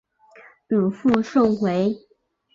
[0.67, 1.95] 祖父宋回。